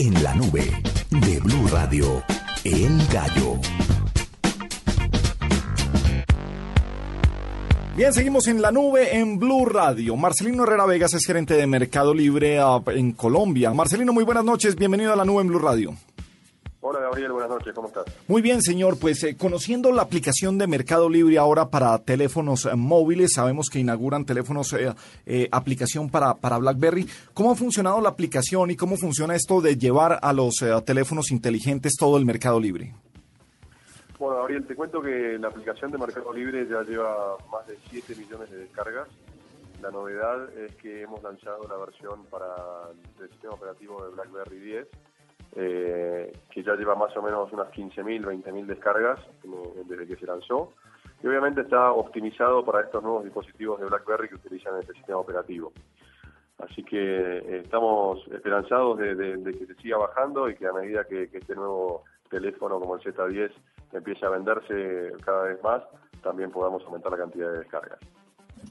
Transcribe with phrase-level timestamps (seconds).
[0.00, 0.70] En la nube
[1.10, 2.22] de Blue Radio,
[2.62, 3.58] El Gallo.
[7.96, 10.14] Bien, seguimos en la nube en Blue Radio.
[10.14, 13.74] Marcelino Herrera Vegas es gerente de Mercado Libre ah, en Colombia.
[13.74, 14.76] Marcelino, muy buenas noches.
[14.76, 15.96] Bienvenido a la nube en Blue Radio.
[16.80, 18.04] Hola Gabriel, buenas noches, ¿cómo estás?
[18.28, 19.00] Muy bien, señor.
[19.00, 23.80] Pues eh, conociendo la aplicación de Mercado Libre ahora para teléfonos eh, móviles, sabemos que
[23.80, 27.08] inauguran teléfonos, eh, aplicación para, para BlackBerry.
[27.34, 31.96] ¿Cómo ha funcionado la aplicación y cómo funciona esto de llevar a los teléfonos inteligentes
[31.98, 32.94] todo el Mercado Libre?
[34.16, 38.14] Bueno, Gabriel, te cuento que la aplicación de Mercado Libre ya lleva más de 7
[38.14, 39.08] millones de descargas.
[39.82, 42.54] La novedad es que hemos lanzado la versión para
[43.20, 44.88] el sistema operativo de BlackBerry 10,
[45.56, 49.20] eh, que ya lleva más o menos unas 15.000, 20.000 descargas
[49.86, 50.72] desde que se lanzó.
[51.22, 55.72] Y obviamente está optimizado para estos nuevos dispositivos de BlackBerry que utilizan este sistema operativo.
[56.58, 56.98] Así que
[57.38, 61.54] eh, estamos esperanzados de, que se siga bajando y que a medida que, que este
[61.54, 63.50] nuevo teléfono como el Z10
[63.92, 65.82] empiece a venderse cada vez más,
[66.22, 67.98] también podamos aumentar la cantidad de descargas.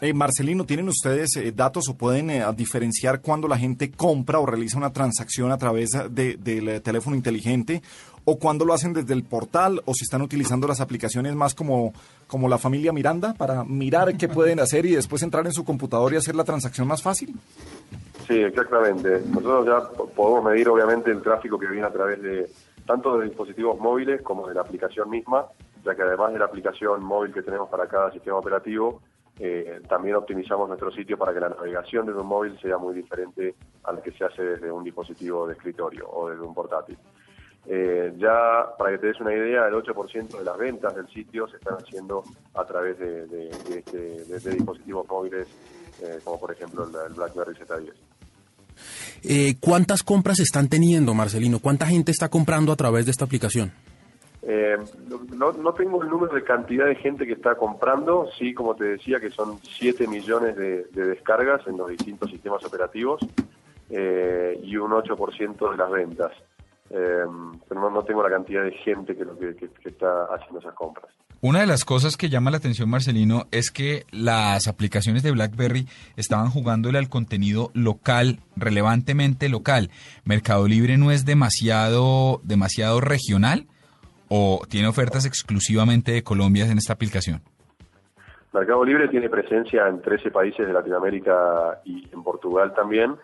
[0.00, 4.46] Eh, Marcelino, ¿tienen ustedes eh, datos o pueden eh, diferenciar cuando la gente compra o
[4.46, 7.82] realiza una transacción a través del teléfono inteligente
[8.24, 11.92] o cuando lo hacen desde el portal o si están utilizando las aplicaciones más como,
[12.28, 16.12] como la familia Miranda para mirar qué pueden hacer y después entrar en su computador
[16.12, 17.34] y hacer la transacción más fácil?
[18.28, 19.22] Sí, exactamente.
[19.30, 22.48] Nosotros ya podemos medir obviamente el tráfico que viene a través de
[22.86, 25.46] tanto de dispositivos móviles como de la aplicación misma,
[25.84, 29.00] ya que además de la aplicación móvil que tenemos para cada sistema operativo,
[29.38, 33.54] eh, también optimizamos nuestro sitio para que la navegación desde un móvil sea muy diferente
[33.84, 36.98] a la que se hace desde un dispositivo de escritorio o desde un portátil.
[37.70, 41.46] Eh, ya, para que te des una idea, el 8% de las ventas del sitio
[41.48, 45.46] se están haciendo a través de, este, dispositivos móviles,
[46.02, 47.92] eh, como por ejemplo el BlackBerry Z10.
[49.24, 51.58] Eh, ¿Cuántas compras están teniendo, Marcelino?
[51.58, 53.72] ¿Cuánta gente está comprando a través de esta aplicación?
[54.42, 54.76] Eh,
[55.36, 59.18] no, tengo el número de cantidad de gente que está comprando, sí, como te decía,
[59.20, 63.20] que son 7 millones de, descargas en los distintos sistemas operativos
[63.90, 66.32] eh, y un 8% de las ventas.
[66.88, 69.26] pero no, tengo la cantidad de gente que,
[69.82, 71.12] que está haciendo esas compras.
[71.40, 75.86] Una de las cosas que llama la atención, Marcelino, es que las aplicaciones de BlackBerry
[76.16, 79.90] estaban jugándole al contenido local, relevantemente local.
[80.24, 83.68] ¿Mercado Libre no es demasiado, demasiado regional
[84.28, 87.40] o tiene ofertas exclusivamente de Colombia en esta aplicación?
[88.52, 93.14] Mercado Libre tiene presencia en 13 países de Latinoamérica y en Portugal también,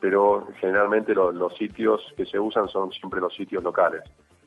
[0.00, 4.02] pero generalmente los sitios que se usan son siempre los sitios locales.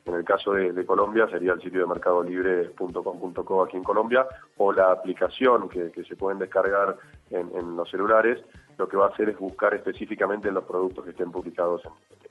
[0.08, 4.90] En el caso de, Colombia sería el sitio de mercadolibre.com.co aquí en Colombia o la
[4.90, 6.96] aplicación que, se pueden descargar
[7.30, 8.42] en, los celulares,
[8.78, 11.82] lo que va a hacer es buscar específicamente en los productos que estén publicados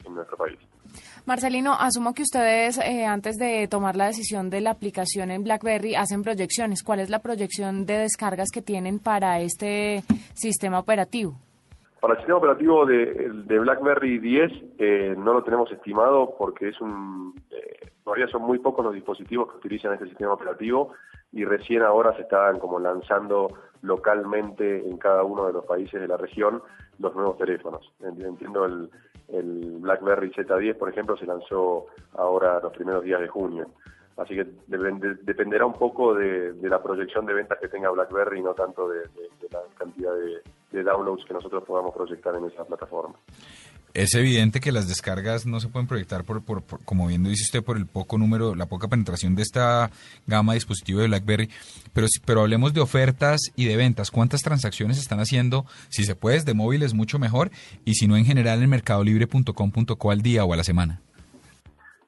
[0.03, 0.57] en, nuestro país.
[1.25, 5.95] Marcelino, asumo que ustedes eh, antes de tomar la decisión de la aplicación en BlackBerry
[5.95, 6.83] hacen proyecciones.
[6.83, 10.03] ¿Cuál es la proyección de descargas que tienen para este
[10.33, 11.35] sistema operativo?
[11.99, 17.33] Para el sistema operativo de, BlackBerry 10 eh, no lo tenemos estimado porque es un
[17.49, 20.93] eh, todavía son muy pocos los dispositivos que utilizan este sistema operativo
[21.33, 23.49] y recién ahora se están como lanzando
[23.81, 26.61] localmente en cada uno de los países de la región
[26.99, 27.91] los nuevos teléfonos.
[28.01, 28.89] Entiendo el,
[29.29, 33.67] el BlackBerry Z10, por ejemplo, se lanzó ahora los primeros días de junio.
[34.17, 38.55] Así que dependerá un poco de, la proyección de ventas que tenga BlackBerry y no
[38.55, 39.01] tanto de,
[39.51, 40.11] la cantidad
[40.71, 43.15] de, downloads que nosotros podamos proyectar en esa plataforma.
[43.93, 46.43] Es evidente que las descargas no se pueden proyectar por,
[46.85, 49.89] como bien dice usted, por el poco número, la poca penetración de esta
[50.27, 51.49] gama de dispositivos de BlackBerry,
[51.93, 54.11] pero, pero hablemos de ofertas y de ventas.
[54.11, 55.65] ¿Cuántas transacciones están haciendo?
[55.89, 57.49] Si se puede, de móviles mucho mejor,
[57.85, 61.01] y si no en general en mercadolibre.com.co al día o a la semana.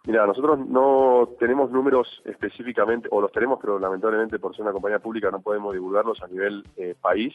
[0.06, 5.00] Mira, nosotros no tenemos números específicamente, o los tenemos, pero lamentablemente por ser una compañía
[5.00, 7.34] pública no podemos divulgarlos a nivel eh, país.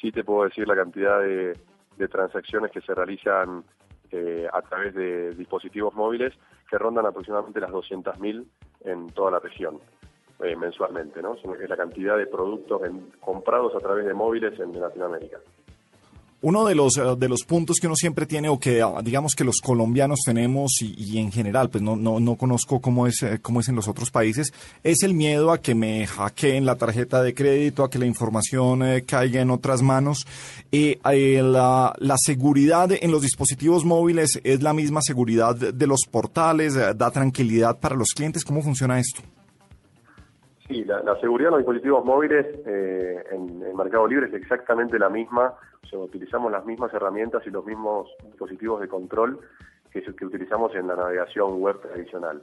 [0.00, 1.54] Sí te puedo decir la cantidad de,
[2.10, 3.64] transacciones que se realizan
[4.10, 6.32] eh, a través de dispositivos móviles
[6.70, 8.44] que rondan aproximadamente las 200.000
[8.84, 9.80] en toda la región
[10.42, 11.34] eh, mensualmente, ¿no?
[11.34, 12.82] Es la cantidad de productos
[13.20, 15.38] comprados a través de móviles en Latinoamérica.
[16.42, 19.34] Uno de los, eh, de los puntos que uno siempre tiene o que ah, digamos
[19.34, 23.38] que los colombianos tenemos y, en general, pues no, no, no conozco cómo es, eh,
[23.40, 24.52] cómo es en los otros países,
[24.82, 28.82] es el miedo a que me hackeen la tarjeta de crédito, a que la información
[28.82, 30.26] eh, caiga en otras manos.
[30.72, 30.98] Eh,
[31.42, 37.10] la, la, seguridad en los dispositivos móviles es la misma seguridad de los portales, da
[37.10, 38.44] tranquilidad para los clientes.
[38.44, 39.22] ¿Cómo funciona esto?
[40.68, 45.08] Sí, la, seguridad de los dispositivos móviles eh, en el Mercado Libre es exactamente la
[45.08, 45.54] misma.
[45.84, 49.38] O sea, utilizamos las mismas herramientas y los mismos dispositivos de control
[49.92, 52.40] que, que utilizamos en la navegación web tradicional.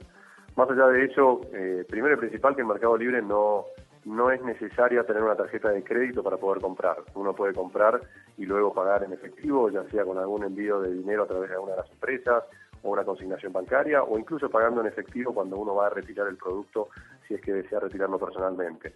[0.56, 3.66] Más allá de eso, eh, primero y principal que en Mercado Libre no,
[4.04, 6.96] no es necesaria tener una tarjeta de crédito para poder comprar.
[7.14, 8.00] Uno puede comprar
[8.38, 11.56] y luego pagar en efectivo, ya sea con algún envío de dinero a través de
[11.56, 12.44] alguna de las empresas
[12.84, 16.36] o una consignación bancaria o incluso pagando en efectivo cuando uno va a retirar el
[16.36, 16.90] producto
[17.26, 18.94] si es que desea retirarlo personalmente.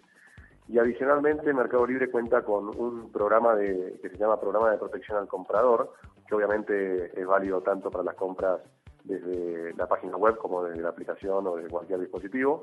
[0.67, 5.17] Y adicionalmente Mercado Libre cuenta con un programa de, que se llama Programa de Protección
[5.17, 5.93] al Comprador,
[6.27, 8.59] que obviamente es válido tanto para las compras
[9.03, 12.61] desde la página web como desde la aplicación o desde cualquier dispositivo,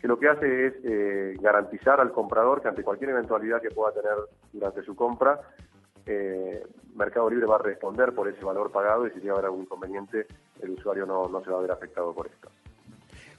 [0.00, 3.92] que lo que hace es eh, garantizar al comprador que ante cualquier eventualidad que pueda
[3.92, 4.16] tener
[4.52, 5.38] durante su compra,
[6.06, 6.62] eh,
[6.94, 9.62] Mercado Libre va a responder por ese valor pagado y si llega a haber algún
[9.62, 10.26] inconveniente,
[10.60, 12.48] el usuario no, no se va a ver afectado por esto.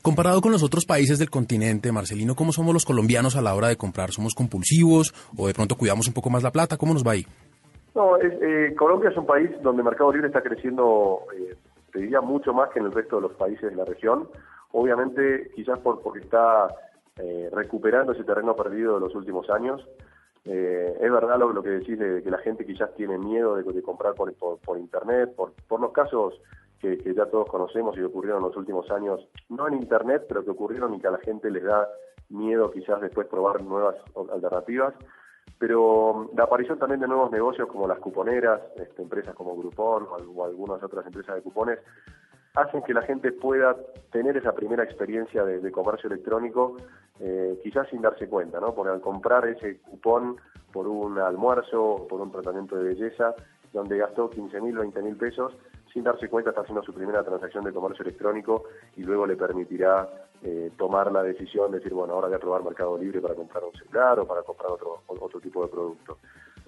[0.01, 3.69] Comparado con los otros países del continente, Marcelino, ¿cómo somos los colombianos a la hora
[3.69, 4.11] de comprar?
[4.11, 6.75] ¿Somos compulsivos o de pronto cuidamos un poco más la plata?
[6.75, 7.25] ¿Cómo nos va ahí?
[7.95, 11.55] No, es, eh, Colombia es un país donde Mercado Libre está creciendo, eh,
[11.93, 14.27] te diría, mucho más que en el resto de los países de la región.
[14.71, 16.67] Obviamente, quizás por, porque está
[17.17, 19.87] eh, recuperando ese terreno perdido de los últimos años.
[20.45, 24.13] Eh, es verdad lo, que decís de que la gente quizás tiene miedo de, comprar
[24.13, 24.29] por,
[24.77, 26.41] Internet, por, los casos
[26.79, 30.43] que, ya todos conocemos y que ocurrieron en los últimos años, no en Internet, pero
[30.43, 31.87] que ocurrieron y que a la gente les da
[32.29, 33.95] miedo quizás después probar nuevas
[34.33, 34.93] alternativas.
[35.59, 40.43] Pero la aparición también de nuevos negocios como las cuponeras, este, empresas como Groupon o
[40.43, 41.79] algunas otras empresas de cupones,
[42.55, 43.75] hacen que la gente pueda
[44.11, 46.77] tener esa primera experiencia de, comercio electrónico,
[47.19, 48.73] eh, quizás sin darse cuenta, ¿no?
[48.75, 50.37] Porque al comprar ese cupón
[50.71, 53.33] por un almuerzo, por un tratamiento de belleza,
[53.71, 55.55] donde gastó 15 mil, 20 mil pesos,
[55.91, 58.65] sin darse cuenta está haciendo su primera transacción de comercio electrónico
[58.97, 60.07] y luego le permitirá
[60.43, 63.63] eh, tomar la decisión de decir, bueno, ahora voy a probar Mercado Libre para comprar
[63.63, 66.17] un celular o para comprar otro, otro tipo de producto.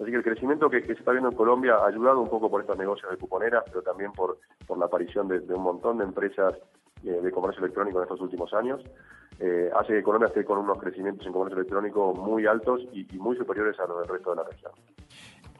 [0.00, 2.50] Así que el crecimiento que, que, se está viendo en Colombia ha ayudado un poco
[2.50, 5.98] por estos negocios de cuponeras, pero también por, por la aparición de, de un montón
[5.98, 6.54] de empresas
[7.04, 8.82] eh, de comercio electrónico en estos últimos años.
[9.38, 13.18] Eh, hace que Colombia esté con unos crecimientos en comercio electrónico muy altos y, y
[13.18, 14.72] muy superiores a los del resto de la región.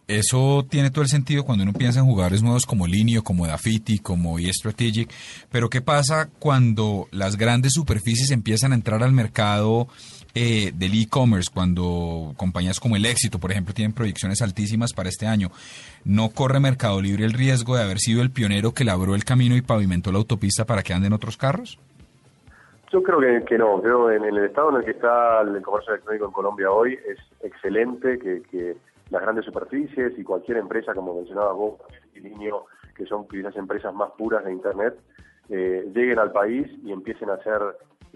[0.09, 3.99] Eso tiene todo el sentido cuando uno piensa en jugadores nuevos como Linio, como Dafiti,
[3.99, 5.13] como eStrategic,
[5.51, 9.89] pero ¿qué pasa cuando las grandes superficies empiezan a entrar al mercado
[10.39, 15.27] eh, del e-commerce, cuando compañías como el Éxito, por ejemplo, tienen proyecciones altísimas para este
[15.27, 15.49] año?
[16.05, 19.57] ¿No corre Mercado Libre el riesgo de haber sido el pionero que labró el camino
[19.57, 21.79] y pavimentó la autopista para que anden otros carros?
[22.93, 26.27] Yo creo que, no, creo en el estado en el que está el comercio electrónico
[26.27, 28.77] en Colombia hoy es excelente, que,
[29.09, 31.81] las grandes superficies y cualquier empresa, como mencionaba vos,
[32.13, 34.99] que son quizás empresas más puras de Internet,
[35.49, 37.63] eh, lleguen al país y empiecen a hacer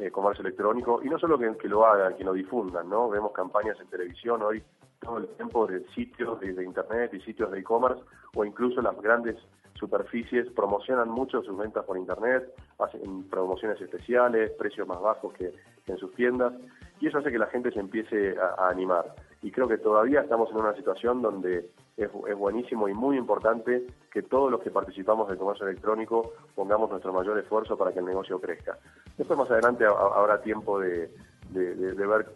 [0.01, 3.11] eh, comercio electrónico, y no solo que, lo hagan, que lo difundan, ¿no?
[3.11, 4.63] Vemos campañas en televisión hoy
[4.99, 8.03] todo el tiempo de sitios de, Internet y sitios de e-commerce,
[8.35, 9.37] o incluso las grandes
[9.75, 15.53] superficies promocionan mucho sus ventas por Internet, hacen promociones especiales, precios más bajos que,
[15.87, 16.53] en sus tiendas,
[17.01, 20.51] y eso hace que la gente se empiece a animar y creo que todavía estamos
[20.51, 25.39] en una situación donde es, buenísimo y muy importante que todos los que participamos del
[25.39, 28.79] comercio electrónico pongamos nuestro mayor esfuerzo para que el negocio crezca.
[29.17, 31.11] Después más adelante habrá tiempo de,
[31.53, 32.27] ver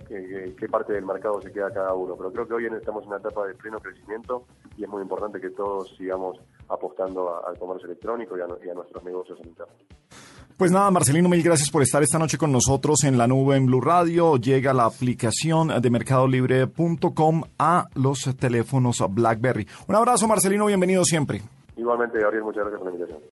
[0.56, 3.19] qué, parte del mercado se queda cada uno, pero creo que hoy estamos en una
[3.19, 4.47] etapa de pleno crecimiento
[4.77, 8.75] y es muy importante que todos sigamos apostando al comercio electrónico y a, y a
[8.75, 10.04] nuestros negocios en Internet.
[10.56, 13.67] Pues nada, Marcelino, mil gracias por estar esta noche con nosotros en la nube en
[13.67, 14.37] Blue Radio.
[14.37, 19.67] Llega la aplicación de mercadolibre.com a los teléfonos BlackBerry.
[19.89, 21.43] Un abrazo, Marcelino, bienvenido siempre.
[21.77, 23.25] Igualmente, Gabriel, muchas gracias por la invitación.